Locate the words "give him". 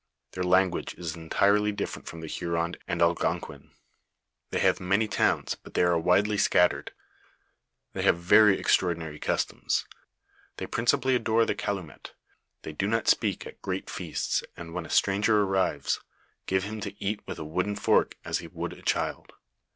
16.47-16.79